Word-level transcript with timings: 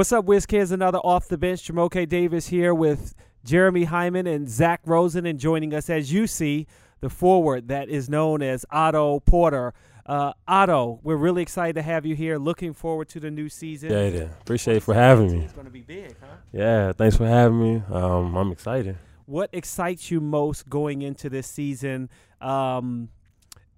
What's 0.00 0.12
up, 0.12 0.24
Wiz 0.24 0.46
Kids? 0.46 0.72
Another 0.72 0.96
off 0.96 1.28
the 1.28 1.36
bench. 1.36 1.68
Jamoke 1.68 2.08
Davis 2.08 2.46
here 2.46 2.72
with 2.72 3.14
Jeremy 3.44 3.84
Hyman 3.84 4.26
and 4.26 4.48
Zach 4.48 4.80
Rosen, 4.86 5.26
and 5.26 5.38
joining 5.38 5.74
us, 5.74 5.90
as 5.90 6.10
you 6.10 6.26
see, 6.26 6.66
the 7.00 7.10
forward 7.10 7.68
that 7.68 7.90
is 7.90 8.08
known 8.08 8.40
as 8.40 8.64
Otto 8.70 9.20
Porter. 9.20 9.74
Uh, 10.06 10.32
Otto, 10.48 11.00
we're 11.02 11.16
really 11.16 11.42
excited 11.42 11.74
to 11.74 11.82
have 11.82 12.06
you 12.06 12.16
here. 12.16 12.38
Looking 12.38 12.72
forward 12.72 13.10
to 13.10 13.20
the 13.20 13.30
new 13.30 13.50
season. 13.50 13.90
Yeah, 13.90 14.06
yeah. 14.06 14.28
Appreciate 14.40 14.78
it 14.78 14.84
for 14.84 14.94
having 14.94 15.32
me. 15.32 15.44
It's 15.44 15.52
going 15.52 15.66
to 15.66 15.70
be 15.70 15.82
big, 15.82 16.16
huh? 16.18 16.28
Yeah, 16.50 16.92
thanks 16.92 17.18
for 17.18 17.26
having 17.26 17.60
me. 17.60 17.82
Um, 17.92 18.34
I'm 18.36 18.52
excited. 18.52 18.96
What 19.26 19.50
excites 19.52 20.10
you 20.10 20.22
most 20.22 20.70
going 20.70 21.02
into 21.02 21.28
this 21.28 21.46
season? 21.46 22.08
Um, 22.40 23.10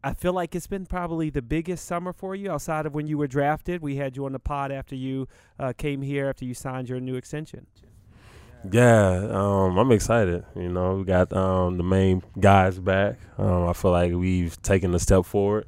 I 0.05 0.15
feel 0.15 0.33
like 0.33 0.55
it's 0.57 0.67
been 0.67 0.85
probably 0.85 1.31
the 1.31 1.43
biggest 1.43 1.85
summer 1.85 2.13
for 2.13 2.35
you 2.35 2.51
outside 2.51 2.87
of 2.87 2.95
when 2.95 3.07
you 3.07 3.17
were 3.19 3.29
drafted. 3.29 3.83
We 3.83 3.97
had 3.97 4.17
you 4.17 4.27
on 4.27 4.33
the 4.33 4.41
pod 4.41 4.73
after 4.73 4.97
you 4.97 5.29
uh, 5.61 5.73
came 5.77 6.03
here 6.03 6.29
after 6.29 6.45
you 6.45 6.55
signed 6.55 6.89
your 6.89 6.99
new 6.99 7.15
extension. 7.15 7.67
Yeah, 8.71 9.29
um, 9.31 9.79
I'm 9.79 9.93
excited. 9.93 10.45
You 10.57 10.69
know, 10.69 10.97
we 10.97 11.05
got 11.05 11.33
um, 11.33 11.77
the 11.77 11.85
main 11.85 12.23
guys 12.39 12.79
back. 12.79 13.19
Um, 13.39 13.69
I 13.69 13.73
feel 13.73 13.93
like 13.93 14.13
we've 14.13 14.61
taken 14.63 14.95
a 14.95 14.99
step 14.99 15.25
forward. 15.25 15.67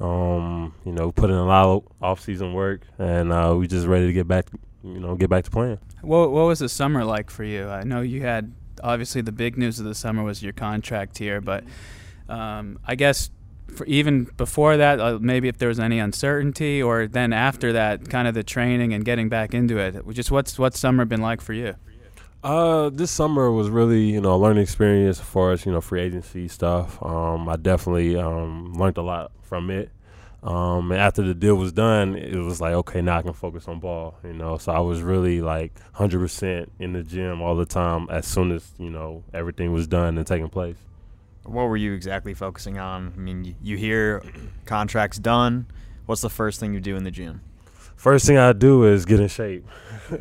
Um, 0.00 0.74
you 0.84 0.92
know, 0.92 1.10
put 1.10 1.30
in 1.30 1.36
a 1.36 1.44
lot 1.44 1.66
of 1.66 1.84
off-season 2.00 2.52
work, 2.52 2.82
and 2.98 3.32
uh, 3.32 3.54
we 3.56 3.66
just 3.66 3.86
ready 3.86 4.06
to 4.06 4.12
get 4.12 4.28
back. 4.28 4.46
You 4.84 5.00
know, 5.00 5.16
get 5.16 5.28
back 5.28 5.44
to 5.44 5.50
playing. 5.50 5.78
What 6.02 6.30
What 6.30 6.46
was 6.46 6.60
the 6.60 6.68
summer 6.68 7.04
like 7.04 7.30
for 7.30 7.42
you? 7.42 7.68
I 7.68 7.82
know 7.82 8.00
you 8.00 8.22
had 8.22 8.52
obviously 8.82 9.20
the 9.20 9.32
big 9.32 9.58
news 9.58 9.80
of 9.80 9.86
the 9.86 9.94
summer 9.94 10.22
was 10.22 10.42
your 10.42 10.52
contract 10.52 11.18
here, 11.18 11.40
but 11.40 11.64
um, 12.28 12.78
I 12.84 12.94
guess 12.94 13.30
for 13.74 13.86
even 13.86 14.24
before 14.36 14.76
that, 14.76 15.00
uh, 15.00 15.18
maybe 15.20 15.48
if 15.48 15.58
there 15.58 15.68
was 15.68 15.80
any 15.80 15.98
uncertainty, 15.98 16.82
or 16.82 17.06
then 17.06 17.32
after 17.32 17.72
that, 17.72 18.08
kind 18.08 18.28
of 18.28 18.34
the 18.34 18.42
training 18.42 18.92
and 18.92 19.04
getting 19.04 19.28
back 19.28 19.54
into 19.54 19.78
it. 19.78 19.96
Just 20.10 20.30
what's 20.30 20.58
what's 20.58 20.78
summer 20.78 21.04
been 21.04 21.20
like 21.20 21.40
for 21.40 21.52
you? 21.52 21.74
Uh, 22.42 22.88
this 22.90 23.10
summer 23.10 23.50
was 23.50 23.68
really 23.68 24.12
you 24.12 24.20
know 24.20 24.34
a 24.34 24.38
learning 24.38 24.62
experience 24.62 25.18
as 25.18 25.26
far 25.26 25.52
as 25.52 25.66
you 25.66 25.72
know 25.72 25.80
free 25.80 26.00
agency 26.00 26.48
stuff. 26.48 27.02
Um, 27.02 27.48
I 27.48 27.56
definitely 27.56 28.16
um, 28.16 28.74
learned 28.74 28.98
a 28.98 29.02
lot 29.02 29.32
from 29.42 29.70
it. 29.70 29.90
Um, 30.40 30.92
and 30.92 31.00
after 31.00 31.22
the 31.22 31.34
deal 31.34 31.56
was 31.56 31.72
done, 31.72 32.14
it 32.14 32.36
was 32.36 32.60
like 32.60 32.72
okay, 32.72 33.02
now 33.02 33.18
I 33.18 33.22
can 33.22 33.32
focus 33.32 33.66
on 33.66 33.80
ball. 33.80 34.16
You 34.22 34.34
know, 34.34 34.56
so 34.56 34.72
I 34.72 34.78
was 34.78 35.02
really 35.02 35.40
like 35.40 35.72
100% 35.96 36.68
in 36.78 36.92
the 36.92 37.02
gym 37.02 37.42
all 37.42 37.56
the 37.56 37.66
time 37.66 38.08
as 38.10 38.26
soon 38.26 38.52
as 38.52 38.72
you 38.78 38.90
know 38.90 39.24
everything 39.34 39.72
was 39.72 39.86
done 39.86 40.16
and 40.16 40.26
taking 40.26 40.48
place 40.48 40.76
what 41.48 41.68
were 41.68 41.76
you 41.76 41.92
exactly 41.92 42.34
focusing 42.34 42.78
on? 42.78 43.12
I 43.16 43.18
mean, 43.18 43.56
you 43.62 43.76
hear 43.76 44.22
contracts 44.66 45.18
done. 45.18 45.66
What's 46.06 46.22
the 46.22 46.30
first 46.30 46.60
thing 46.60 46.74
you 46.74 46.80
do 46.80 46.96
in 46.96 47.04
the 47.04 47.10
gym? 47.10 47.42
First 47.96 48.26
thing 48.26 48.38
I 48.38 48.52
do 48.52 48.84
is 48.84 49.04
get 49.04 49.18
in 49.18 49.28
shape. 49.28 49.66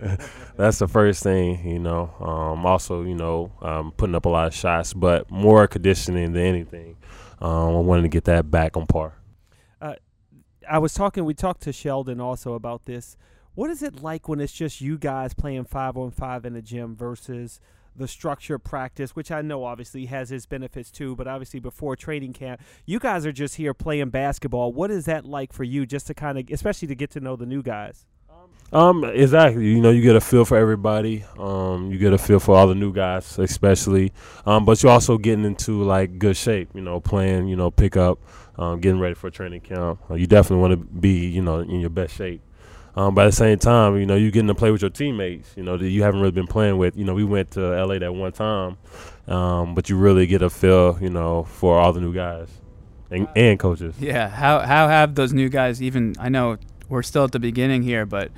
That's 0.58 0.80
the 0.80 0.88
first 0.88 1.22
thing, 1.22 1.68
you 1.68 1.80
know. 1.80 2.12
Um, 2.20 2.66
also, 2.66 3.04
you 3.04 3.14
know, 3.14 3.52
um, 3.62 3.92
putting 3.92 4.16
up 4.16 4.26
a 4.26 4.30
lot 4.30 4.48
of 4.48 4.56
shots, 4.56 4.94
but 4.94 5.30
more 5.30 5.68
conditioning 5.68 6.34
than 6.34 6.44
anything. 6.44 6.98
Um, 7.40 7.76
I 7.76 7.80
wanted 7.80 8.02
to 8.02 8.08
get 8.08 8.24
that 8.24 8.50
back 8.50 8.76
on 8.76 8.88
par. 8.88 9.14
Uh, 9.80 9.94
I 10.68 10.80
was 10.80 10.94
talking. 10.94 11.24
We 11.24 11.36
talked 11.36 11.62
to 11.64 11.72
Sheldon 11.72 12.20
also 12.20 12.54
about 12.54 12.86
this. 12.86 13.16
What 13.54 13.70
is 13.70 13.84
it 13.84 14.02
like 14.02 14.28
when 14.28 14.40
it's 14.40 14.54
just 14.54 14.82
you 14.82 14.98
guys 14.98 15.34
playing 15.34 15.66
five 15.66 15.98
on 15.98 16.12
five 16.12 16.46
in 16.46 16.54
the 16.54 16.62
gym 16.62 16.96
versus 16.96 17.60
the 17.98 18.08
structure 18.08 18.60
practice, 18.60 19.16
which 19.16 19.32
I 19.32 19.42
know 19.42 19.64
obviously 19.64 20.06
has 20.06 20.32
its 20.32 20.46
benefits 20.46 20.92
too, 20.92 21.16
but 21.16 21.28
obviously 21.28 21.60
before 21.60 21.96
training 21.96 22.34
camp, 22.34 22.62
you 22.86 23.00
guys 23.00 23.26
are 23.26 23.32
just 23.32 23.56
here 23.56 23.74
playing 23.74 24.10
basketball. 24.10 24.72
What 24.72 24.92
is 24.92 25.06
that 25.06 25.26
like 25.26 25.52
for 25.52 25.64
you 25.64 25.86
just 25.86 26.08
to 26.08 26.14
kind 26.14 26.38
of, 26.38 26.50
especially 26.52 26.88
to 26.90 26.96
get 26.96 27.12
to 27.12 27.20
know 27.20 27.36
the 27.36 27.46
new 27.46 27.62
guys? 27.62 28.06
Um, 28.74 29.06
exactly. 29.06 29.66
You 29.66 29.80
know, 29.80 29.92
you 29.92 30.02
get 30.02 30.16
a 30.18 30.22
feel 30.22 30.44
for 30.44 30.58
everybody. 30.58 31.24
Um, 31.38 31.90
you 31.92 31.98
get 31.98 32.12
a 32.12 32.18
feel 32.18 32.40
for 32.40 32.58
all 32.58 32.68
the 32.68 32.76
new 32.76 32.92
guys, 32.92 33.40
especially. 33.40 34.12
Um, 34.46 34.66
but 34.66 34.84
you're 34.84 34.92
also 34.92 35.18
getting 35.18 35.46
into 35.46 35.84
like 35.84 36.20
good 36.20 36.36
shape. 36.36 36.70
You 36.74 36.82
know, 36.82 37.00
playing. 37.00 37.48
You 37.48 37.56
know, 37.56 37.72
pick 37.72 37.96
up, 37.96 38.20
um, 38.58 38.82
getting 38.82 39.00
ready 39.00 39.16
for 39.16 39.30
training 39.30 39.62
camp. 39.62 40.02
Uh, 40.10 40.16
you 40.16 40.28
definitely 40.28 40.62
want 40.62 40.74
to 40.74 40.78
be, 40.78 41.28
you 41.28 41.42
know, 41.42 41.60
in 41.60 41.80
your 41.80 41.90
best 41.90 42.16
shape. 42.16 42.42
Um, 42.98 43.14
but 43.14 43.26
at 43.26 43.30
the 43.30 43.36
same 43.36 43.60
time, 43.60 43.96
you 44.00 44.08
know, 44.08 44.16
you 44.16 44.32
getting 44.32 44.48
to 44.48 44.56
play 44.56 44.72
with 44.72 44.82
your 44.82 44.90
teammates, 44.90 45.54
you 45.56 45.62
know, 45.62 45.78
that 45.78 45.88
you 45.88 46.02
haven't 46.02 46.20
really 46.20 46.32
been 46.32 46.48
playing 46.48 46.80
with. 46.80 46.98
You 46.98 47.06
know, 47.06 47.14
we 47.14 47.24
went 47.24 47.52
to 47.52 47.62
LA 47.62 48.00
that 48.00 48.12
one 48.12 48.32
time, 48.32 48.78
um, 49.28 49.76
but 49.76 49.88
you 49.88 49.96
really 49.98 50.26
get 50.26 50.42
a 50.42 50.50
feel, 50.50 50.98
you 51.00 51.12
know, 51.12 51.44
for 51.44 51.78
all 51.78 51.94
the 51.94 52.02
new 52.02 52.12
guys 52.12 52.50
and, 53.12 53.28
and 53.36 53.60
coaches. 53.60 53.94
Yeah. 54.00 54.30
How 54.30 54.62
how 54.62 54.88
have 54.88 55.14
those 55.14 55.32
new 55.32 55.48
guys 55.48 55.80
even? 55.80 56.16
I 56.20 56.30
know 56.30 56.58
we're 56.90 57.04
still 57.04 57.26
at 57.26 57.32
the 57.32 57.40
beginning 57.40 57.84
here, 57.84 58.08
but 58.08 58.32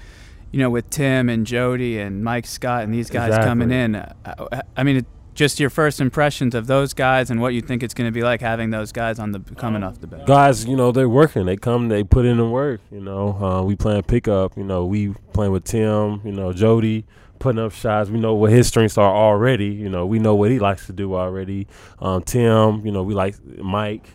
you 0.51 0.59
know, 0.59 0.69
with 0.69 0.89
Tim 0.89 1.29
and 1.29 1.47
Jodie 1.47 1.97
and 1.97 2.21
Mike 2.21 2.45
Scott 2.45 2.83
and 2.83 2.93
these 2.93 3.09
guys 3.09 3.29
exactly. 3.29 3.47
coming 3.47 3.71
in, 3.71 3.95
uh, 3.95 4.61
I 4.75 4.83
mean. 4.83 4.97
It, 4.97 5.05
just 5.39 5.57
your 5.57 5.69
first 5.69 6.01
impressions 6.01 6.53
of 6.53 6.67
those 6.67 6.93
guys 6.93 7.31
and 7.31 7.39
what 7.39 7.53
you 7.53 7.61
think 7.61 7.81
it's 7.81 7.93
going 7.93 8.05
to 8.05 8.11
be 8.11 8.23
like 8.23 8.41
having 8.41 8.71
those 8.71 8.91
guys 8.91 9.19
on 9.19 9.31
the 9.31 9.39
coming 9.55 9.83
off 9.83 10.01
the 10.01 10.05
bench. 10.05 10.27
Guys, 10.27 10.65
you 10.65 10.75
know 10.75 10.91
they're 10.91 11.07
working. 11.07 11.45
They 11.45 11.55
come, 11.55 11.87
they 11.87 12.03
put 12.03 12.25
in 12.25 12.35
the 12.35 12.45
work. 12.45 12.81
You 12.91 12.99
know, 12.99 13.41
uh, 13.41 13.63
we 13.63 13.77
playing 13.77 14.03
pickup. 14.03 14.57
You 14.57 14.65
know, 14.65 14.85
we 14.85 15.13
playing 15.31 15.53
with 15.53 15.63
Tim. 15.63 16.19
You 16.25 16.33
know, 16.33 16.51
Jodie 16.51 17.05
putting 17.39 17.57
up 17.57 17.71
shots. 17.71 18.09
We 18.09 18.19
know 18.19 18.33
what 18.33 18.51
his 18.51 18.67
strengths 18.67 18.97
are 18.97 19.15
already. 19.15 19.67
You 19.67 19.87
know, 19.87 20.05
we 20.05 20.19
know 20.19 20.35
what 20.35 20.51
he 20.51 20.59
likes 20.59 20.87
to 20.87 20.93
do 20.93 21.15
already. 21.15 21.67
Um, 21.99 22.21
Tim, 22.21 22.85
you 22.85 22.91
know, 22.91 23.03
we 23.03 23.13
like 23.13 23.41
Mike. 23.59 24.09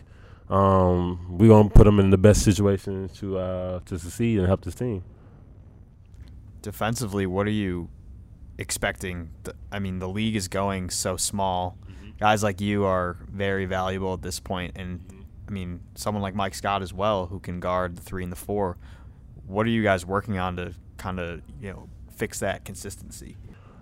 Um, 0.47 1.39
we 1.39 1.47
gonna 1.47 1.69
put 1.69 1.87
him 1.87 1.99
in 1.99 2.11
the 2.11 2.19
best 2.19 2.43
situation 2.43 3.09
to 3.15 3.39
uh, 3.39 3.79
to 3.85 3.97
succeed 3.97 4.37
and 4.37 4.45
help 4.45 4.63
this 4.63 4.75
team. 4.75 5.03
Defensively, 6.61 7.25
what 7.25 7.47
are 7.47 7.57
you 7.65 7.89
expecting. 8.57 9.29
The, 9.43 9.55
I 9.71 9.79
mean, 9.79 9.99
the 9.99 10.09
league 10.09 10.35
is 10.35 10.47
going 10.47 10.89
so 10.89 11.17
small. 11.17 11.77
Mm-hmm. 11.89 12.09
Guys 12.19 12.43
like 12.43 12.61
you 12.61 12.85
are 12.85 13.17
very 13.31 13.65
valuable 13.65 14.13
at 14.13 14.21
this 14.21 14.39
point, 14.39 14.73
and 14.75 14.99
mm-hmm. 14.99 15.21
I 15.47 15.51
mean, 15.51 15.81
someone 15.95 16.21
like 16.21 16.35
Mike 16.35 16.55
Scott 16.55 16.81
as 16.81 16.93
well, 16.93 17.27
who 17.27 17.39
can 17.39 17.59
guard 17.59 17.95
the 17.95 18.01
three 18.01 18.23
and 18.23 18.31
the 18.31 18.37
four. 18.37 18.77
What 19.45 19.65
are 19.65 19.69
you 19.69 19.83
guys 19.83 20.05
working 20.05 20.37
on 20.37 20.55
to 20.57 20.73
kind 20.97 21.19
of 21.19 21.41
you 21.59 21.71
know 21.71 21.89
fix 22.15 22.39
that 22.39 22.65
consistency? 22.65 23.37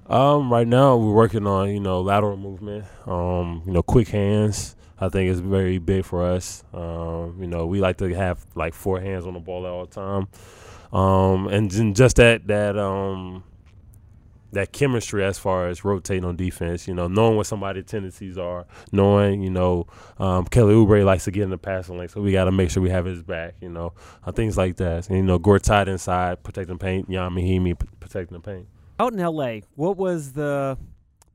Um, 0.08 0.52
right 0.52 0.68
now 0.68 0.98
we're 0.98 1.14
working 1.14 1.48
on 1.48 1.70
you 1.70 1.80
know 1.80 2.02
lateral 2.02 2.38
movement. 2.38 2.86
Um, 3.06 3.64
you 3.66 3.72
know, 3.72 3.84
quick 3.84 4.10
hands. 4.10 4.76
I 5.00 5.10
think 5.10 5.30
is 5.30 5.40
very 5.40 5.80
big 5.80 6.06
for 6.06 6.24
us. 6.24 6.64
Um, 6.74 7.38
you 7.40 7.48
know, 7.48 7.66
we 7.66 7.80
like 7.80 7.98
to 7.98 8.14
have 8.14 8.46
like 8.56 8.74
four 8.74 9.02
hands 9.02 9.26
on 9.26 9.34
the 9.34 9.40
ball 9.40 9.66
at 9.66 9.72
all 9.72 9.86
the 9.86 9.92
time. 9.94 10.28
Um, 10.94 11.48
and 11.48 11.96
just 11.96 12.18
that 12.18 12.48
that 12.48 12.78
um 12.78 13.44
that 14.54 14.72
chemistry 14.72 15.24
as 15.24 15.38
far 15.38 15.68
as 15.68 15.84
rotating 15.84 16.26
on 16.26 16.36
defense, 16.36 16.88
you 16.88 16.94
know, 16.94 17.08
knowing 17.08 17.38
what 17.38 17.46
somebody's 17.46 17.86
tendencies 17.86 18.38
are, 18.38 18.66
knowing, 18.92 19.42
you 19.42 19.50
know, 19.50 19.88
um, 20.20 20.46
Kelly 20.46 20.74
Oubre 20.74 21.04
likes 21.04 21.26
to 21.26 21.32
get 21.32 21.44
in 21.44 21.50
the 21.50 21.58
passing 21.58 21.98
lane, 21.98 22.08
so 22.08 22.22
we 22.22 22.32
got 22.32 22.46
to 22.46 22.52
make 22.52 22.70
sure 22.70 22.82
we 22.82 22.90
have 22.90 23.06
his 23.06 23.24
back, 23.24 23.56
you 23.62 23.70
know, 23.70 23.94
uh, 24.26 24.32
things 24.32 24.58
like 24.58 24.78
that. 24.78 25.10
And, 25.10 25.18
you 25.18 25.24
know, 25.24 25.40
Gortat 25.40 25.88
inside, 25.88 26.44
protecting 26.44 26.78
paint, 26.78 27.10
Ian 27.10 27.34
Mahinmi 27.34 27.80
protecting 28.00 28.38
the 28.38 28.42
paint. 28.42 28.68
Out 29.00 29.14
in 29.14 29.20
L.A., 29.20 29.64
what 29.76 29.98
was 29.98 30.34
the 30.34 30.78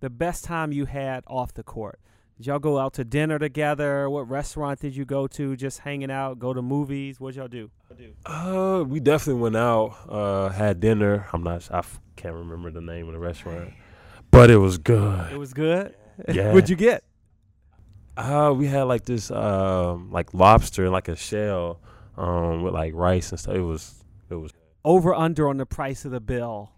the 0.01 0.09
best 0.09 0.45
time 0.45 0.71
you 0.71 0.85
had 0.85 1.25
off 1.27 1.53
the 1.55 1.65
court? 1.65 1.99
Did 2.37 2.47
y'all 2.47 2.61
go 2.61 2.79
out 2.79 2.95
to 2.95 3.05
dinner 3.05 3.39
together? 3.41 4.09
What 4.09 4.29
restaurant 4.29 4.79
did 4.79 4.95
you 4.95 5.05
go 5.05 5.27
to? 5.27 5.57
Just 5.57 5.81
hanging 5.81 6.11
out, 6.11 6.39
go 6.39 6.55
to 6.55 6.63
movies? 6.63 7.19
What'd 7.19 7.37
y'all 7.37 7.49
do? 7.49 7.69
Uh, 8.27 8.85
we 8.87 9.01
definitely 9.01 9.41
went 9.43 9.57
out, 9.57 9.97
uh, 10.09 10.49
had 10.51 10.81
dinner. 10.81 11.27
I'm 11.33 11.43
not, 11.43 11.69
I 11.73 11.79
f- 11.79 12.01
can't 12.17 12.35
remember 12.35 12.71
the 12.71 12.81
name 12.81 13.07
of 13.09 13.15
the 13.15 13.19
restaurant, 13.19 13.73
but 14.31 14.51
it 14.51 14.57
was 14.59 14.79
good. 14.79 15.33
It 15.33 15.39
was 15.39 15.53
good. 15.55 15.95
Yeah. 16.29 16.53
What'd 16.55 16.69
you 16.69 16.77
get? 16.77 17.05
Uh, 18.17 18.53
we 18.57 18.67
had 18.67 18.83
like 18.85 19.05
this, 19.05 19.31
um, 19.31 20.11
like 20.11 20.35
lobster 20.35 20.85
and 20.85 20.93
like 20.93 21.09
a 21.09 21.17
shell, 21.17 21.81
um, 22.17 22.63
with 22.63 22.75
like 22.75 22.93
rice 22.95 23.31
and 23.31 23.41
stuff. 23.41 23.55
It 23.55 23.61
was, 23.63 23.95
it 24.29 24.35
was 24.35 24.53
over 24.85 25.15
under 25.15 25.49
on 25.49 25.57
the 25.57 25.67
price 25.67 26.05
of 26.05 26.11
the 26.11 26.21
bill. 26.21 26.73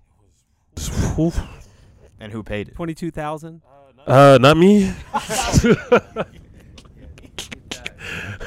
and 2.20 2.32
who 2.32 2.42
paid 2.42 2.68
it? 2.68 2.74
Twenty 2.74 2.94
two 2.94 3.10
thousand. 3.10 3.62
Uh, 4.06 4.38
not 4.40 4.56
me. 4.56 4.92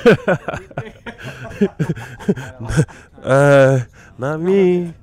uh, 3.23 3.79
not 4.17 4.39
me. 4.39 4.93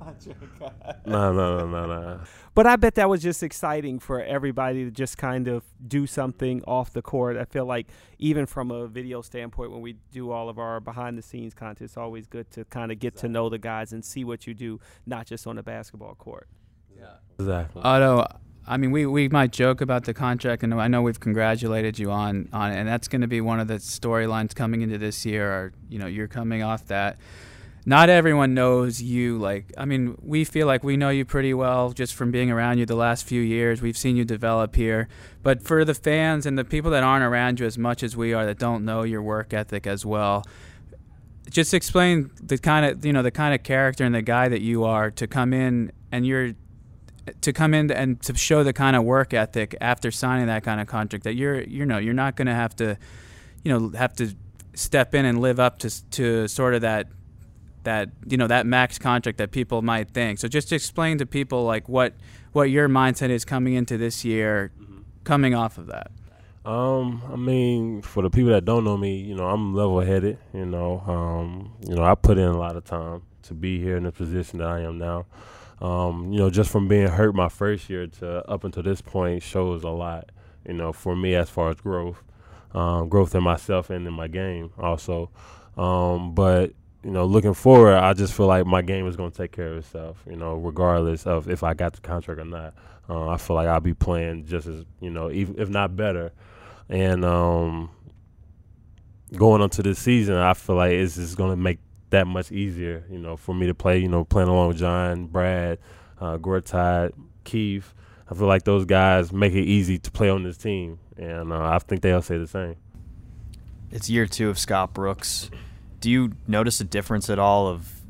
No, 1.05 1.33
no, 1.33 1.59
no, 1.59 1.67
no, 1.67 1.87
no. 1.87 2.19
But 2.53 2.67
I 2.67 2.75
bet 2.75 2.95
that 2.95 3.09
was 3.09 3.21
just 3.21 3.43
exciting 3.43 3.99
for 3.99 4.21
everybody 4.21 4.83
to 4.83 4.91
just 4.91 5.17
kind 5.17 5.47
of 5.47 5.63
do 5.87 6.05
something 6.05 6.61
off 6.67 6.91
the 6.91 7.01
court. 7.01 7.37
I 7.37 7.45
feel 7.45 7.65
like 7.65 7.87
even 8.19 8.45
from 8.45 8.71
a 8.71 8.87
video 8.87 9.21
standpoint, 9.21 9.71
when 9.71 9.81
we 9.81 9.95
do 10.11 10.31
all 10.31 10.49
of 10.49 10.59
our 10.59 10.81
behind 10.81 11.17
the 11.17 11.21
scenes 11.21 11.53
content, 11.53 11.81
it's 11.81 11.97
always 11.97 12.27
good 12.27 12.51
to 12.51 12.65
kind 12.65 12.91
of 12.91 12.99
get 12.99 13.13
exactly. 13.13 13.29
to 13.29 13.33
know 13.33 13.49
the 13.49 13.57
guys 13.57 13.93
and 13.93 14.03
see 14.03 14.25
what 14.25 14.47
you 14.47 14.53
do, 14.53 14.79
not 15.05 15.27
just 15.27 15.47
on 15.47 15.55
the 15.55 15.63
basketball 15.63 16.15
court. 16.15 16.47
Yeah, 16.97 17.05
exactly. 17.39 17.81
Otto, 17.83 18.27
I 18.67 18.77
mean, 18.77 18.91
we, 18.91 19.05
we 19.05 19.27
might 19.27 19.51
joke 19.51 19.81
about 19.81 20.05
the 20.05 20.13
contract, 20.13 20.63
and 20.63 20.73
I 20.73 20.87
know 20.87 21.01
we've 21.01 21.19
congratulated 21.19 21.97
you 21.97 22.11
on, 22.11 22.47
on 22.53 22.71
it, 22.71 22.77
and 22.77 22.87
that's 22.87 23.07
going 23.07 23.21
to 23.21 23.27
be 23.27 23.41
one 23.41 23.59
of 23.59 23.67
the 23.67 23.75
storylines 23.75 24.53
coming 24.53 24.81
into 24.81 24.97
this 24.97 25.25
year. 25.25 25.51
Or, 25.51 25.73
you 25.89 25.97
know, 25.99 26.05
you're 26.07 26.27
coming 26.27 26.61
off 26.61 26.87
that. 26.87 27.17
not 27.85 28.09
everyone 28.09 28.53
knows 28.53 29.01
you 29.01 29.37
like 29.39 29.73
I 29.77 29.85
mean, 29.85 30.15
we 30.21 30.43
feel 30.43 30.67
like 30.67 30.83
we 30.83 30.97
know 30.97 31.09
you 31.09 31.25
pretty 31.25 31.53
well 31.53 31.91
just 31.91 32.13
from 32.13 32.31
being 32.31 32.51
around 32.51 32.77
you 32.77 32.85
the 32.85 32.95
last 32.95 33.25
few 33.25 33.41
years. 33.41 33.81
We've 33.81 33.97
seen 33.97 34.15
you 34.15 34.25
develop 34.25 34.75
here. 34.75 35.07
But 35.41 35.63
for 35.63 35.83
the 35.83 35.95
fans 35.95 36.45
and 36.45 36.57
the 36.57 36.63
people 36.63 36.91
that 36.91 37.03
aren't 37.03 37.23
around 37.23 37.59
you 37.59 37.65
as 37.65 37.77
much 37.77 38.03
as 38.03 38.15
we 38.15 38.33
are 38.33 38.45
that 38.45 38.59
don't 38.59 38.85
know 38.85 39.03
your 39.03 39.21
work 39.23 39.53
ethic 39.53 39.87
as 39.87 40.05
well, 40.05 40.45
just 41.49 41.73
explain 41.73 42.29
the 42.41 42.57
kind 42.57 42.85
of 42.85 43.03
you 43.03 43.13
know 43.13 43.23
the 43.23 43.31
kind 43.31 43.55
of 43.55 43.63
character 43.63 44.03
and 44.03 44.13
the 44.13 44.21
guy 44.21 44.47
that 44.47 44.61
you 44.61 44.83
are 44.83 45.09
to 45.11 45.25
come 45.25 45.51
in 45.51 45.91
and 46.11 46.25
you're 46.25 46.53
to 47.41 47.53
come 47.53 47.73
in 47.73 47.91
and 47.91 48.21
to 48.23 48.35
show 48.35 48.63
the 48.63 48.73
kind 48.73 48.95
of 48.95 49.03
work 49.03 49.33
ethic 49.33 49.75
after 49.79 50.11
signing 50.11 50.47
that 50.47 50.63
kind 50.63 50.81
of 50.81 50.87
contract 50.87 51.23
that 51.23 51.35
you're 51.35 51.61
you 51.61 51.85
know 51.85 51.97
you're 51.97 52.13
not 52.13 52.35
going 52.35 52.47
to 52.47 52.53
have 52.53 52.75
to 52.75 52.97
you 53.63 53.71
know 53.71 53.89
have 53.97 54.13
to 54.15 54.33
step 54.73 55.13
in 55.13 55.25
and 55.25 55.41
live 55.41 55.59
up 55.59 55.79
to 55.79 56.09
to 56.11 56.47
sort 56.47 56.73
of 56.73 56.81
that 56.81 57.07
that 57.83 58.09
you 58.27 58.37
know 58.37 58.47
that 58.47 58.65
max 58.65 58.97
contract 58.97 59.37
that 59.37 59.51
people 59.51 59.81
might 59.81 60.09
think. 60.09 60.39
So 60.39 60.47
just 60.47 60.71
explain 60.71 61.17
to 61.19 61.25
people 61.25 61.63
like 61.63 61.89
what 61.89 62.13
what 62.51 62.69
your 62.69 62.89
mindset 62.89 63.29
is 63.29 63.45
coming 63.45 63.73
into 63.73 63.97
this 63.97 64.25
year, 64.25 64.71
mm-hmm. 64.79 65.01
coming 65.23 65.53
off 65.53 65.77
of 65.77 65.87
that. 65.87 66.11
Um, 66.63 67.23
I 67.31 67.37
mean, 67.37 68.03
for 68.03 68.21
the 68.21 68.29
people 68.29 68.51
that 68.51 68.65
don't 68.65 68.83
know 68.83 68.95
me, 68.95 69.17
you 69.17 69.33
know, 69.33 69.47
I'm 69.47 69.73
level-headed. 69.73 70.37
You 70.53 70.65
know, 70.65 71.01
um, 71.07 71.73
you 71.87 71.95
know, 71.95 72.03
I 72.03 72.13
put 72.13 72.37
in 72.37 72.47
a 72.47 72.57
lot 72.57 72.75
of 72.75 72.83
time 72.85 73.23
to 73.43 73.55
be 73.55 73.79
here 73.79 73.97
in 73.97 74.03
the 74.03 74.11
position 74.11 74.59
that 74.59 74.67
I 74.67 74.81
am 74.81 74.99
now. 74.99 75.25
Um, 75.81 76.31
you 76.31 76.39
know, 76.39 76.49
just 76.49 76.69
from 76.69 76.87
being 76.87 77.07
hurt 77.07 77.33
my 77.33 77.49
first 77.49 77.89
year 77.89 78.07
to 78.07 78.47
up 78.49 78.63
until 78.63 78.83
this 78.83 79.01
point 79.01 79.43
shows 79.43 79.83
a 79.83 79.89
lot. 79.89 80.31
You 80.65 80.73
know, 80.73 80.93
for 80.93 81.15
me 81.15 81.33
as 81.35 81.49
far 81.49 81.71
as 81.71 81.77
growth, 81.77 82.21
um, 82.73 83.09
growth 83.09 83.33
in 83.33 83.43
myself 83.43 83.89
and 83.89 84.05
in 84.07 84.13
my 84.13 84.27
game 84.27 84.71
also. 84.77 85.31
Um, 85.75 86.35
but 86.35 86.73
you 87.03 87.09
know, 87.09 87.25
looking 87.25 87.55
forward, 87.55 87.95
I 87.95 88.13
just 88.13 88.33
feel 88.33 88.45
like 88.45 88.65
my 88.67 88.83
game 88.83 89.07
is 89.07 89.15
going 89.15 89.31
to 89.31 89.37
take 89.37 89.51
care 89.51 89.71
of 89.71 89.77
itself. 89.77 90.23
You 90.29 90.35
know, 90.35 90.53
regardless 90.55 91.25
of 91.25 91.49
if 91.49 91.63
I 91.63 91.73
got 91.73 91.93
the 91.93 92.01
contract 92.01 92.39
or 92.39 92.45
not. 92.45 92.73
Uh, 93.09 93.27
I 93.27 93.37
feel 93.37 93.57
like 93.57 93.67
I'll 93.67 93.81
be 93.81 93.93
playing 93.93 94.45
just 94.45 94.67
as 94.67 94.85
you 95.01 95.09
know, 95.09 95.29
even 95.31 95.59
if 95.59 95.67
not 95.67 95.97
better. 95.97 96.31
And 96.87 97.25
um, 97.25 97.89
going 99.35 99.61
into 99.61 99.83
this 99.83 99.99
season, 99.99 100.35
I 100.35 100.53
feel 100.53 100.75
like 100.75 100.91
it's 100.91 101.15
just 101.15 101.35
going 101.35 101.51
to 101.51 101.57
make 101.57 101.79
that 102.11 102.27
much 102.27 102.51
easier. 102.51 103.03
You 103.09 103.19
know, 103.19 103.35
for 103.35 103.53
me 103.53 103.67
to 103.67 103.73
play. 103.73 103.99
You 103.99 104.07
know, 104.07 104.23
playing 104.23 104.49
along 104.49 104.69
with 104.69 104.77
John, 104.77 105.25
Brad, 105.27 105.79
uh, 106.19 106.37
Gortat, 106.37 107.11
Keith. 107.43 107.93
I 108.29 108.33
feel 108.33 108.47
like 108.47 108.63
those 108.63 108.85
guys 108.85 109.33
make 109.33 109.53
it 109.53 109.63
easy 109.63 109.97
to 109.99 110.11
play 110.11 110.29
on 110.29 110.43
this 110.43 110.57
team, 110.57 110.99
and 111.17 111.51
uh, 111.51 111.63
I 111.63 111.79
think 111.79 112.01
they 112.01 112.13
all 112.13 112.21
say 112.21 112.37
the 112.37 112.47
same. 112.47 112.77
It's 113.91 114.09
year 114.09 114.25
two 114.25 114.49
of 114.49 114.57
Scott 114.57 114.93
Brooks 114.93 115.49
do 116.01 116.09
you 116.09 116.31
notice 116.47 116.81
a 116.81 116.83
difference 116.83 117.29
at 117.29 117.39
all 117.39 117.67
of 117.67 118.01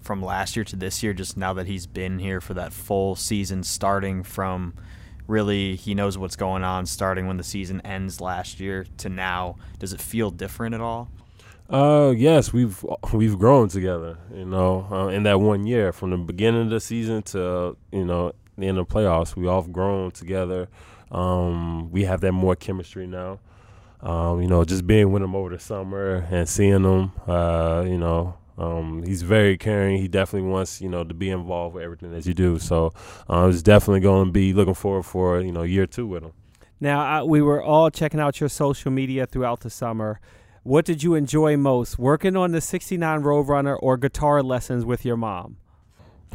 from 0.00 0.22
last 0.22 0.56
year 0.56 0.64
to 0.64 0.76
this 0.76 1.02
year 1.02 1.12
just 1.12 1.36
now 1.36 1.52
that 1.52 1.66
he's 1.66 1.86
been 1.86 2.18
here 2.18 2.40
for 2.40 2.54
that 2.54 2.72
full 2.72 3.14
season 3.14 3.62
starting 3.62 4.22
from 4.22 4.74
really 5.26 5.76
he 5.76 5.94
knows 5.94 6.16
what's 6.16 6.36
going 6.36 6.64
on 6.64 6.86
starting 6.86 7.26
when 7.26 7.36
the 7.36 7.44
season 7.44 7.80
ends 7.82 8.20
last 8.20 8.58
year 8.58 8.86
to 8.96 9.08
now 9.08 9.56
does 9.78 9.92
it 9.92 10.00
feel 10.00 10.30
different 10.30 10.74
at 10.74 10.80
all 10.80 11.10
uh 11.72 12.12
yes 12.16 12.52
we've 12.52 12.84
we've 13.12 13.38
grown 13.38 13.68
together 13.68 14.18
you 14.34 14.44
know 14.44 14.86
uh, 14.90 15.08
in 15.08 15.22
that 15.22 15.40
one 15.40 15.66
year 15.66 15.92
from 15.92 16.10
the 16.10 16.16
beginning 16.16 16.62
of 16.62 16.70
the 16.70 16.80
season 16.80 17.22
to 17.22 17.76
you 17.90 18.04
know 18.04 18.32
the 18.58 18.66
end 18.66 18.78
of 18.78 18.86
the 18.86 18.94
playoffs 18.94 19.34
we 19.34 19.46
all 19.46 19.62
grown 19.62 20.10
together 20.10 20.68
um 21.10 21.90
we 21.90 22.04
have 22.04 22.20
that 22.20 22.32
more 22.32 22.54
chemistry 22.54 23.06
now 23.06 23.38
um, 24.02 24.42
you 24.42 24.48
know, 24.48 24.64
just 24.64 24.86
being 24.86 25.12
with 25.12 25.22
him 25.22 25.36
over 25.36 25.50
the 25.50 25.60
summer 25.60 26.26
and 26.30 26.48
seeing 26.48 26.82
him, 26.82 27.12
uh, 27.28 27.84
you 27.86 27.96
know, 27.96 28.34
um, 28.58 29.02
he's 29.04 29.22
very 29.22 29.56
caring. 29.56 29.98
He 29.98 30.08
definitely 30.08 30.48
wants, 30.50 30.80
you 30.80 30.88
know, 30.88 31.04
to 31.04 31.14
be 31.14 31.30
involved 31.30 31.76
with 31.76 31.84
everything 31.84 32.10
that 32.12 32.26
you 32.26 32.34
do. 32.34 32.58
So 32.58 32.92
uh, 33.30 33.48
it's 33.50 33.62
definitely 33.62 34.00
going 34.00 34.26
to 34.26 34.32
be 34.32 34.52
looking 34.52 34.74
forward 34.74 35.04
for, 35.04 35.40
you 35.40 35.52
know, 35.52 35.62
year 35.62 35.86
two 35.86 36.06
with 36.06 36.24
him. 36.24 36.32
Now, 36.80 37.22
uh, 37.22 37.24
we 37.24 37.40
were 37.40 37.62
all 37.62 37.90
checking 37.90 38.18
out 38.18 38.40
your 38.40 38.48
social 38.48 38.90
media 38.90 39.24
throughout 39.24 39.60
the 39.60 39.70
summer. 39.70 40.20
What 40.64 40.84
did 40.84 41.02
you 41.02 41.14
enjoy 41.14 41.56
most, 41.56 41.98
working 41.98 42.36
on 42.36 42.52
the 42.52 42.60
69 42.60 43.22
Roadrunner 43.22 43.76
or 43.80 43.96
guitar 43.96 44.42
lessons 44.44 44.84
with 44.84 45.04
your 45.04 45.16
mom? 45.16 45.56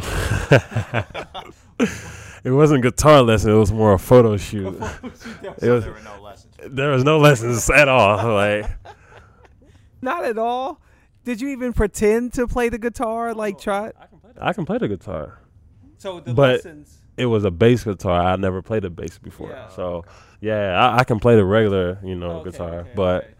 it 2.44 2.52
wasn't 2.52 2.84
guitar 2.84 3.22
lesson. 3.22 3.52
It 3.52 3.56
was 3.56 3.72
more 3.72 3.94
a 3.94 4.00
photo 4.00 4.36
shoot. 4.36 4.82
it 5.62 5.70
was, 5.70 5.86
there 6.66 6.92
was 6.92 7.06
no 7.06 7.20
lessons 7.20 7.70
at 7.70 7.88
all. 7.88 8.34
Like, 8.34 8.70
not 10.02 10.26
at 10.26 10.38
all. 10.38 10.82
Did 11.24 11.40
you 11.40 11.48
even 11.50 11.72
pretend 11.72 12.34
to 12.34 12.48
play 12.48 12.68
the 12.68 12.78
guitar? 12.78 13.34
Like, 13.34 13.58
try. 13.60 13.94
I 13.98 14.08
can 14.08 14.20
play 14.20 14.32
the, 14.34 14.46
I 14.46 14.54
can 14.54 14.66
play 14.66 14.78
the 14.78 14.88
guitar. 14.90 15.40
So 16.00 16.20
the 16.20 16.34
but 16.34 16.56
lessons. 16.56 16.98
It 17.16 17.26
was 17.26 17.46
a 17.46 17.52
bass 17.52 17.86
guitar. 17.86 18.22
I 18.22 18.36
never 18.36 18.62
played 18.62 18.86
a 18.86 18.90
bass 18.90 19.18
before. 19.18 19.50
Yeah. 19.50 19.70
So 19.70 20.04
yeah, 20.42 20.80
I, 20.80 21.00
I, 21.00 21.04
can 21.04 21.20
play 21.20 21.36
the 21.36 21.46
regular, 21.46 21.98
you 22.04 22.16
know, 22.16 22.42
okay, 22.42 22.52
guitar. 22.52 22.80
Okay, 22.82 22.92
but 22.96 23.24
okay. 23.24 23.34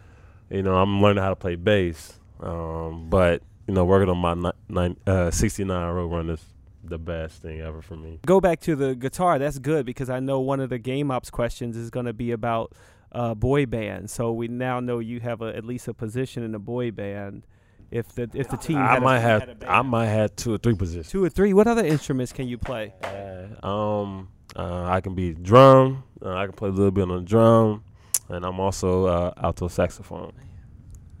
You 0.50 0.62
know, 0.62 0.76
I'm 0.76 1.00
learning 1.00 1.22
how 1.22 1.30
to 1.30 1.36
play 1.36 1.56
bass. 1.56 2.18
Um, 2.40 3.08
but 3.08 3.42
you 3.66 3.74
know, 3.74 3.84
working 3.84 4.08
on 4.08 4.18
my 4.18 4.34
ni- 4.34 4.58
nine, 4.68 4.96
uh, 5.06 5.30
69 5.30 5.76
Roadrunners 5.94 6.40
the 6.84 6.98
best 6.98 7.42
thing 7.42 7.60
ever 7.60 7.82
for 7.82 7.96
me. 7.96 8.20
Go 8.26 8.40
back 8.40 8.60
to 8.60 8.76
the 8.76 8.94
guitar. 8.94 9.38
That's 9.38 9.58
good 9.58 9.84
because 9.86 10.10
I 10.10 10.20
know 10.20 10.40
one 10.40 10.60
of 10.60 10.70
the 10.70 10.78
game 10.78 11.10
ops 11.10 11.30
questions 11.30 11.76
is 11.76 11.90
going 11.90 12.06
to 12.06 12.12
be 12.12 12.30
about 12.32 12.72
uh, 13.12 13.34
boy 13.34 13.66
band. 13.66 14.10
So 14.10 14.32
we 14.32 14.48
now 14.48 14.80
know 14.80 14.98
you 14.98 15.20
have 15.20 15.42
a, 15.42 15.54
at 15.56 15.64
least 15.64 15.88
a 15.88 15.94
position 15.94 16.42
in 16.42 16.54
a 16.54 16.58
boy 16.58 16.90
band. 16.90 17.46
If 17.90 18.14
the 18.14 18.28
if 18.34 18.50
the 18.50 18.58
team, 18.58 18.76
I 18.76 18.98
might 18.98 19.16
a, 19.16 19.20
have 19.20 19.56
I 19.66 19.80
might 19.80 20.08
have 20.08 20.36
two 20.36 20.52
or 20.52 20.58
three 20.58 20.74
positions. 20.74 21.08
Two 21.08 21.24
or 21.24 21.30
three. 21.30 21.54
What 21.54 21.66
other 21.66 21.84
instruments 21.84 22.32
can 22.32 22.46
you 22.46 22.58
play? 22.58 22.92
Uh, 23.02 23.66
um, 23.66 24.28
uh, 24.54 24.84
I 24.84 25.00
can 25.00 25.14
be 25.14 25.32
drum. 25.32 26.04
Uh, 26.22 26.34
I 26.34 26.44
can 26.44 26.52
play 26.52 26.68
a 26.68 26.72
little 26.72 26.90
bit 26.90 27.02
on 27.02 27.08
the 27.08 27.20
drum, 27.22 27.84
and 28.28 28.44
I'm 28.44 28.60
also 28.60 29.06
uh, 29.06 29.32
alto 29.42 29.68
saxophone. 29.68 30.32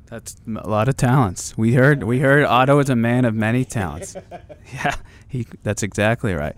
That's 0.06 0.36
a 0.46 0.68
lot 0.68 0.88
of 0.88 0.96
talents. 0.96 1.56
We 1.58 1.74
heard 1.74 2.02
we 2.02 2.20
heard 2.20 2.44
Otto 2.44 2.78
is 2.78 2.88
a 2.88 2.96
man 2.96 3.24
of 3.24 3.34
many 3.34 3.64
talents. 3.64 4.16
yeah, 4.72 4.94
he. 5.28 5.46
That's 5.62 5.82
exactly 5.82 6.32
right. 6.32 6.56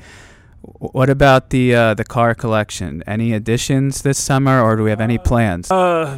What 0.63 1.11
about 1.11 1.51
the 1.51 1.75
uh, 1.75 1.95
the 1.95 2.05
car 2.05 2.35
collection? 2.35 3.03
Any 3.09 3.33
additions 3.33 4.03
this 4.03 4.23
summer, 4.23 4.61
or 4.63 4.77
do 4.77 4.85
we 4.85 4.91
have 4.91 5.01
any 5.01 5.19
plans? 5.19 5.71
Uh, 5.71 6.17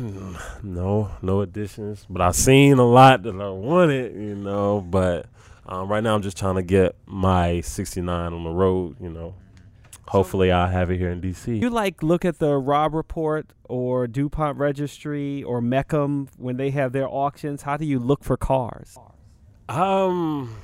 no, 0.63 1.11
no 1.23 1.41
additions. 1.41 2.05
But 2.11 2.21
I've 2.21 2.37
seen 2.37 2.79
a 2.79 2.85
lot 2.85 3.23
that 3.23 3.35
I 3.35 3.49
wanted, 3.49 4.15
you 4.15 4.35
know. 4.35 4.83
But 4.83 5.27
um, 5.65 5.89
right 5.89 6.03
now, 6.03 6.15
I'm 6.15 6.23
just 6.23 6.37
trying 6.37 6.57
to 6.57 6.63
get 6.63 6.97
my 7.07 7.63
69 7.63 8.33
on 8.33 8.45
the 8.45 8.51
road, 8.51 8.97
you 9.01 9.11
know. 9.11 9.35
Hopefully, 10.09 10.51
I'll 10.51 10.69
have 10.69 10.91
it 10.91 10.99
here 10.99 11.11
in 11.11 11.21
DC. 11.21 11.61
You 11.61 11.71
like 11.71 12.03
look 12.03 12.25
at 12.25 12.39
the 12.39 12.57
Robb 12.57 12.95
Report 12.95 13.47
or 13.65 14.07
DuPont 14.07 14.59
Registry 14.59 15.43
or 15.43 15.61
Mecum 15.61 16.29
when 16.37 16.57
they 16.57 16.71
have 16.71 16.93
their 16.93 17.09
auctions. 17.09 17.63
How 17.63 17.77
do 17.77 17.85
you 17.85 17.99
look 17.99 18.25
for 18.25 18.37
cars? 18.37 18.99
Um 19.69 20.57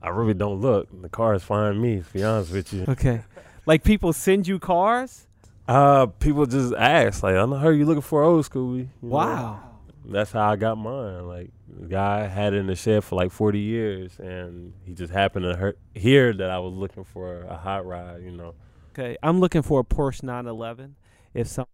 I 0.00 0.10
really 0.10 0.34
don't 0.34 0.60
look. 0.60 0.88
The 1.02 1.08
cars 1.08 1.42
find 1.42 1.80
me. 1.80 2.02
To 2.02 2.12
be 2.12 2.22
honest 2.22 2.52
with 2.52 2.72
you. 2.72 2.84
Okay, 2.88 3.22
like 3.66 3.84
people 3.84 4.12
send 4.12 4.46
you 4.48 4.58
cars. 4.58 5.26
Uh, 5.66 6.06
people 6.06 6.46
just 6.46 6.72
ask. 6.74 7.22
Like, 7.22 7.34
I 7.34 7.44
know 7.44 7.56
heard 7.56 7.72
you 7.72 7.84
looking 7.84 8.00
for 8.00 8.22
old 8.22 8.46
school. 8.46 8.86
Wow. 9.02 9.34
Know? 9.34 9.67
That's 10.08 10.32
how 10.32 10.50
I 10.50 10.56
got 10.56 10.76
mine. 10.76 11.26
Like, 11.26 11.50
the 11.68 11.86
guy 11.86 12.26
had 12.26 12.54
it 12.54 12.58
in 12.58 12.66
the 12.66 12.74
shed 12.74 13.04
for 13.04 13.16
like 13.16 13.30
40 13.30 13.58
years, 13.58 14.18
and 14.18 14.72
he 14.84 14.94
just 14.94 15.12
happened 15.12 15.44
to 15.44 15.74
hear 15.94 16.32
that 16.32 16.50
I 16.50 16.58
was 16.58 16.74
looking 16.74 17.04
for 17.04 17.42
a 17.42 17.56
hot 17.56 17.86
ride. 17.86 18.22
You 18.22 18.32
know. 18.32 18.54
Okay, 18.92 19.16
I'm 19.22 19.40
looking 19.40 19.62
for 19.62 19.80
a 19.80 19.84
Porsche 19.84 20.22
911. 20.22 20.96
If 21.34 21.46
some 21.48 21.66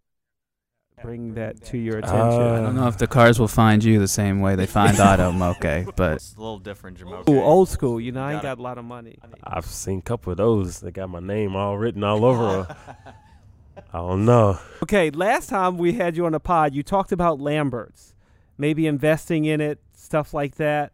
bring 1.01 1.33
that 1.35 1.63
to 1.65 1.77
your 1.77 1.99
attention. 1.99 2.19
Uh, 2.19 2.57
I 2.57 2.61
don't 2.61 2.75
know 2.75 2.87
if 2.87 2.97
the 2.97 3.07
cars 3.07 3.39
will 3.39 3.47
find 3.47 3.83
you 3.83 3.99
the 3.99 4.07
same 4.07 4.41
way 4.41 4.55
they 4.55 4.65
find 4.65 4.99
Otto 4.99 5.31
Moke, 5.31 5.59
but 5.95 6.13
it's 6.13 6.35
a 6.35 6.39
little 6.39 6.59
different, 6.59 6.99
Jamoke. 6.99 7.29
Ooh, 7.29 7.41
old 7.41 7.69
school. 7.69 7.99
You 7.99 8.11
know, 8.11 8.23
I 8.23 8.33
ain't 8.33 8.41
got 8.41 8.57
a 8.57 8.61
lot 8.61 8.77
of 8.77 8.85
money. 8.85 9.17
I've 9.43 9.65
seen 9.65 9.99
a 9.99 10.01
couple 10.01 10.31
of 10.31 10.37
those. 10.37 10.79
They 10.79 10.91
got 10.91 11.09
my 11.09 11.19
name 11.19 11.55
all 11.55 11.77
written 11.77 12.03
all 12.03 12.25
over. 12.25 12.63
Them. 12.63 12.77
I 13.93 13.97
don't 13.97 14.25
know. 14.25 14.57
Okay, 14.83 15.09
last 15.09 15.49
time 15.49 15.77
we 15.77 15.93
had 15.93 16.15
you 16.15 16.25
on 16.25 16.31
the 16.31 16.39
pod, 16.39 16.73
you 16.73 16.83
talked 16.83 17.11
about 17.11 17.39
Lamberts, 17.39 18.14
maybe 18.57 18.87
investing 18.87 19.45
in 19.45 19.61
it, 19.61 19.79
stuff 19.93 20.33
like 20.33 20.55
that. 20.55 20.91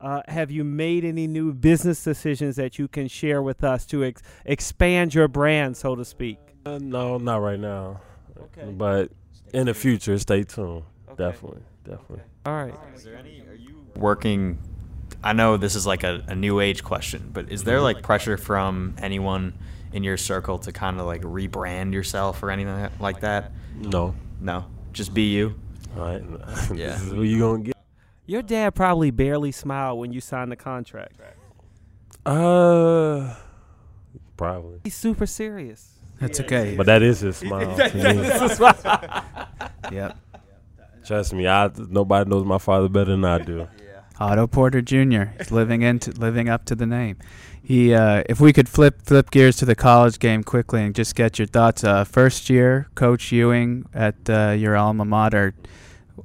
Uh, 0.00 0.22
have 0.28 0.50
you 0.50 0.62
made 0.62 1.04
any 1.04 1.26
new 1.26 1.52
business 1.52 2.04
decisions 2.04 2.56
that 2.56 2.78
you 2.78 2.86
can 2.86 3.08
share 3.08 3.42
with 3.42 3.64
us 3.64 3.84
to 3.86 4.04
ex- 4.04 4.22
expand 4.44 5.12
your 5.12 5.26
brand, 5.26 5.76
so 5.76 5.96
to 5.96 6.04
speak? 6.04 6.38
Uh, 6.64 6.78
no, 6.80 7.18
not 7.18 7.38
right 7.38 7.58
now. 7.58 8.00
Okay. 8.38 8.70
But 8.70 9.10
in 9.52 9.66
the 9.66 9.74
future, 9.74 10.16
stay 10.18 10.44
tuned. 10.44 10.84
Okay. 11.08 11.24
Definitely, 11.24 11.62
definitely. 11.84 12.20
All 12.46 12.52
right. 12.52 12.74
Is 12.94 13.02
there 13.02 13.16
any? 13.16 13.42
Are 13.48 13.54
you 13.54 13.84
working? 13.96 14.58
I 15.24 15.32
know 15.32 15.56
this 15.56 15.74
is 15.74 15.84
like 15.84 16.04
a, 16.04 16.22
a 16.28 16.36
new 16.36 16.60
age 16.60 16.84
question, 16.84 17.30
but 17.32 17.50
is 17.50 17.64
there 17.64 17.80
like 17.80 18.02
pressure 18.02 18.36
from 18.36 18.94
anyone 18.98 19.54
in 19.92 20.04
your 20.04 20.16
circle 20.16 20.58
to 20.60 20.70
kind 20.70 21.00
of 21.00 21.06
like 21.06 21.22
rebrand 21.22 21.92
yourself 21.92 22.42
or 22.42 22.52
anything 22.52 22.88
like 23.00 23.20
that? 23.20 23.50
No. 23.74 24.14
No. 24.40 24.66
Just 24.92 25.12
be 25.12 25.22
you. 25.22 25.58
All 25.96 26.02
right. 26.02 26.22
Yeah. 26.74 26.96
who 26.96 27.22
you 27.22 27.38
gonna 27.38 27.62
get? 27.62 27.76
Your 28.26 28.42
dad 28.42 28.74
probably 28.74 29.10
barely 29.10 29.52
smiled 29.52 29.98
when 29.98 30.12
you 30.12 30.20
signed 30.20 30.52
the 30.52 30.56
contract. 30.56 31.14
Uh, 32.26 33.34
probably. 34.36 34.80
He's 34.84 34.94
super 34.94 35.24
serious. 35.24 35.94
That's 36.20 36.40
okay. 36.40 36.74
But 36.76 36.86
that 36.86 37.02
is 37.02 37.20
his 37.20 37.38
smile. 37.38 37.74
to 37.76 37.94
me. 39.90 39.96
yep. 39.96 40.18
Trust 41.06 41.32
me, 41.32 41.48
I 41.48 41.70
nobody 41.88 42.28
knows 42.28 42.44
my 42.44 42.58
father 42.58 42.88
better 42.88 43.12
than 43.12 43.24
I 43.24 43.38
do. 43.38 43.66
Otto 44.20 44.46
Porter 44.46 44.82
Jr. 44.82 45.24
He's 45.38 45.50
living 45.50 45.82
into 45.82 46.10
living 46.12 46.48
up 46.48 46.64
to 46.66 46.74
the 46.74 46.86
name. 46.86 47.16
He, 47.62 47.92
uh, 47.92 48.22
if 48.28 48.40
we 48.40 48.52
could 48.52 48.68
flip 48.68 49.02
flip 49.02 49.30
gears 49.30 49.56
to 49.58 49.64
the 49.64 49.74
college 49.74 50.18
game 50.18 50.42
quickly 50.42 50.82
and 50.82 50.94
just 50.94 51.14
get 51.14 51.38
your 51.38 51.46
thoughts. 51.46 51.84
Uh, 51.84 52.04
first 52.04 52.48
year, 52.48 52.88
Coach 52.94 53.30
Ewing 53.30 53.86
at 53.94 54.16
uh, 54.28 54.50
your 54.50 54.76
alma 54.76 55.04
mater. 55.04 55.54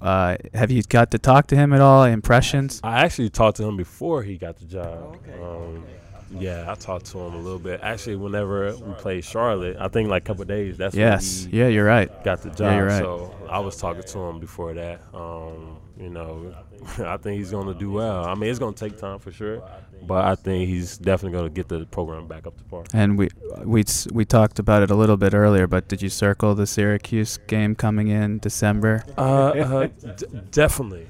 Uh, 0.01 0.37
have 0.53 0.71
you 0.71 0.81
got 0.83 1.11
to 1.11 1.19
talk 1.19 1.47
to 1.47 1.55
him 1.55 1.73
at 1.73 1.81
all? 1.81 2.03
Impressions? 2.03 2.79
I 2.83 3.01
actually 3.03 3.29
talked 3.29 3.57
to 3.57 3.63
him 3.63 3.77
before 3.77 4.23
he 4.23 4.37
got 4.37 4.57
the 4.57 4.65
job. 4.65 5.17
Okay. 5.17 5.41
Um, 5.41 5.85
yeah, 6.31 6.65
I 6.71 6.75
talked 6.75 7.05
to 7.07 7.19
him 7.19 7.33
a 7.33 7.37
little 7.37 7.59
bit. 7.59 7.79
Actually, 7.83 8.15
whenever 8.17 8.75
we 8.75 8.93
played 8.95 9.23
Charlotte, 9.23 9.77
I 9.79 9.87
think 9.87 10.09
like 10.09 10.23
a 10.23 10.25
couple 10.25 10.45
days. 10.45 10.77
That's 10.77 10.95
yes. 10.95 11.45
when 11.45 11.55
Yeah, 11.55 11.67
you're 11.67 11.85
right. 11.85 12.09
got 12.23 12.41
the 12.41 12.49
job. 12.49 12.59
Yeah, 12.59 12.75
you're 12.77 12.85
right. 12.87 12.99
So 13.01 13.35
I 13.49 13.59
was 13.59 13.77
talking 13.77 14.03
to 14.03 14.19
him 14.19 14.39
before 14.39 14.73
that. 14.73 15.01
Um, 15.13 15.77
you 15.99 16.09
know, 16.09 16.53
I 16.99 17.17
think 17.17 17.37
he's 17.37 17.51
going 17.51 17.67
to 17.67 17.73
do 17.73 17.91
well. 17.91 18.25
I 18.25 18.33
mean, 18.35 18.49
it's 18.49 18.59
going 18.59 18.73
to 18.73 18.89
take 18.89 18.97
time 18.99 19.19
for 19.19 19.31
sure, 19.31 19.61
but 20.07 20.25
I 20.25 20.35
think 20.35 20.67
he's 20.67 20.97
definitely 20.97 21.37
going 21.37 21.49
to 21.49 21.53
get 21.53 21.67
the 21.69 21.85
program 21.85 22.27
back 22.27 22.47
up 22.47 22.57
to 22.57 22.63
par. 22.63 22.83
And 22.93 23.17
we 23.17 23.29
we 23.63 23.83
we 24.11 24.25
talked 24.25 24.57
about 24.59 24.81
it 24.83 24.89
a 24.91 24.95
little 24.95 25.17
bit 25.17 25.33
earlier, 25.33 25.67
but 25.67 25.87
did 25.87 26.01
you 26.01 26.09
circle 26.09 26.55
the 26.55 26.65
Syracuse 26.65 27.37
game 27.47 27.75
coming 27.75 28.07
in 28.07 28.39
December? 28.39 29.03
Uh, 29.17 29.21
uh, 29.21 29.87
d- 30.17 30.25
definitely. 30.51 31.05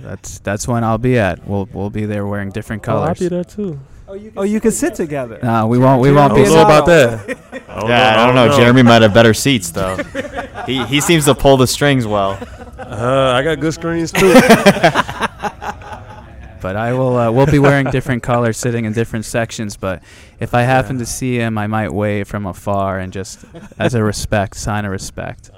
That's 0.00 0.38
that's 0.40 0.66
when 0.66 0.82
I'll 0.82 0.98
be 0.98 1.18
at. 1.18 1.46
We'll 1.46 1.68
we'll 1.72 1.90
be 1.90 2.06
there 2.06 2.26
wearing 2.26 2.50
different 2.50 2.88
Oh, 2.88 2.92
I'll 2.96 3.02
colors. 3.04 3.18
be 3.20 3.28
there 3.28 3.44
too. 3.44 3.78
Oh, 4.36 4.42
you 4.42 4.60
can 4.60 4.70
sit 4.72 4.94
together. 4.94 5.38
No, 5.42 5.66
we 5.66 5.78
won't. 5.78 6.00
We 6.02 6.12
won't 6.12 6.32
I 6.34 6.36
be. 6.36 6.44
don't 6.44 6.54
know 6.54 6.62
about 6.62 6.86
that. 6.86 7.38
I 7.68 7.80
don't 7.80 7.88
yeah, 7.88 8.22
I 8.22 8.26
don't 8.26 8.34
know. 8.34 8.56
Jeremy 8.56 8.82
might 8.82 9.02
have 9.02 9.14
better 9.14 9.32
seats 9.34 9.70
though. 9.70 9.96
he 10.66 10.84
he 10.86 11.00
seems 11.00 11.24
to 11.26 11.34
pull 11.34 11.56
the 11.56 11.66
strings 11.66 12.06
well. 12.06 12.38
Uh, 12.78 13.32
I 13.36 13.42
got 13.42 13.60
good 13.60 13.74
screens 13.74 14.12
too. 14.12 14.34
But 16.60 16.76
I 16.76 16.92
will. 16.92 17.16
Uh, 17.16 17.28
we'll 17.32 17.46
be 17.46 17.58
wearing 17.58 17.90
different 17.90 18.22
colors, 18.22 18.56
sitting 18.56 18.84
in 18.84 18.92
different 18.92 19.24
sections. 19.24 19.76
But 19.76 20.00
if 20.38 20.54
I 20.54 20.62
happen 20.62 20.96
to 20.98 21.06
see 21.06 21.34
him, 21.34 21.58
I 21.58 21.66
might 21.66 21.92
wave 21.92 22.28
from 22.28 22.46
afar 22.46 23.00
and 23.00 23.12
just, 23.12 23.44
as 23.80 23.94
a 23.94 24.04
respect, 24.04 24.56
sign 24.56 24.84
of 24.84 24.92
respect. 24.92 25.50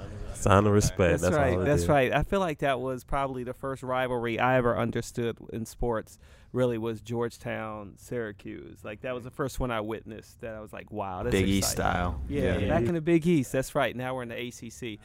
Sign 0.45 0.65
of 0.65 0.73
respect. 0.73 0.97
That's, 1.11 1.21
That's, 1.23 1.35
right. 1.35 1.57
all 1.57 1.63
That's 1.65 1.83
is. 1.83 1.87
right. 1.89 2.13
I 2.13 2.23
feel 2.23 2.39
like 2.39 2.59
that 2.59 2.79
was 2.79 3.03
probably 3.03 3.43
the 3.43 3.53
first 3.53 3.83
rivalry 3.83 4.39
I 4.39 4.57
ever 4.57 4.77
understood 4.77 5.37
in 5.51 5.65
sports. 5.65 6.17
Really, 6.53 6.77
was 6.77 7.01
Georgetown 7.01 7.95
Syracuse. 7.97 8.79
Like 8.83 9.01
that 9.01 9.13
was 9.13 9.23
the 9.25 9.31
first 9.31 9.59
one 9.59 9.71
I 9.71 9.81
witnessed. 9.81 10.39
That 10.41 10.55
I 10.55 10.61
was 10.61 10.71
like, 10.71 10.89
wow, 10.91 11.23
that's 11.23 11.31
Big 11.35 11.47
East 11.49 11.71
style. 11.71 12.21
Yeah, 12.29 12.57
Yeah. 12.59 12.69
back 12.69 12.83
in 12.87 12.93
the 12.93 13.01
Big 13.01 13.27
East. 13.27 13.51
That's 13.51 13.75
right. 13.75 13.93
Now 13.95 14.15
we're 14.15 14.23
in 14.23 14.29
the 14.29 14.47
ACC. 14.47 14.99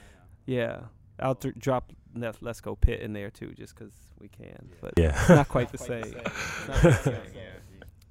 Yeah, 0.47 0.83
I'll 1.19 1.35
th- 1.35 1.55
drop 1.59 1.93
Let- 2.15 2.41
Let's 2.43 2.61
Go 2.61 2.77
Pitt 2.77 3.01
in 3.01 3.13
there 3.15 3.31
too, 3.31 3.53
just 3.57 3.75
because 3.75 3.93
we 4.21 4.29
can. 4.29 4.69
But 4.81 4.95
Yeah. 4.97 5.21
not 5.29 5.49
quite 5.49 5.73
the 5.73 5.79
same. 5.79 6.05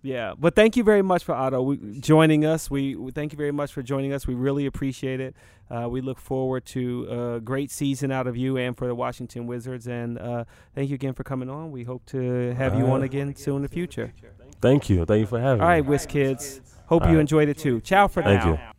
Yeah, 0.01 0.33
but 0.39 0.55
thank 0.55 0.77
you 0.77 0.83
very 0.83 1.01
much 1.01 1.23
for 1.25 1.35
Otto 1.35 1.61
we, 1.61 1.99
joining 1.99 2.45
us. 2.45 2.71
We, 2.71 2.95
we 2.95 3.11
thank 3.11 3.33
you 3.33 3.37
very 3.37 3.51
much 3.51 3.73
for 3.73 3.81
joining 3.81 4.13
us. 4.13 4.25
We 4.25 4.33
really 4.33 4.65
appreciate 4.65 5.19
it. 5.19 5.35
Uh, 5.69 5.87
we 5.89 5.99
look 6.01 6.19
forward 6.19 6.65
to 6.67 7.35
a 7.35 7.39
great 7.41 7.69
season 7.69 8.11
out 8.11 8.25
of 8.25 8.37
you 8.37 8.57
and 8.57 8.77
for 8.77 8.87
the 8.87 8.95
Washington 8.95 9.45
Wizards. 9.45 9.87
And 9.87 10.17
uh, 10.17 10.45
thank 10.73 10.89
you 10.89 10.95
again 10.95 11.13
for 11.13 11.23
coming 11.23 11.49
on. 11.49 11.71
We 11.71 11.83
hope 11.83 12.05
to 12.07 12.53
have 12.55 12.75
you 12.77 12.85
on 12.85 13.01
Uh, 13.01 13.05
again 13.05 13.35
soon 13.35 13.57
in 13.57 13.61
the 13.63 13.67
future. 13.67 14.13
Thank 14.61 14.89
you. 14.89 15.05
Thank 15.05 15.19
you 15.19 15.25
for 15.27 15.39
having 15.39 15.61
All 15.61 15.67
me. 15.67 15.73
right, 15.73 15.85
Wiz 15.85 16.05
kids. 16.05 16.61
Hope 16.87 17.03
All 17.03 17.09
you 17.09 17.15
right. 17.15 17.21
enjoyed 17.21 17.49
it 17.49 17.57
too. 17.57 17.81
Ciao 17.81 18.07
for 18.07 18.23
Thank 18.23 18.43
now. 18.43 18.51
you. 18.53 18.78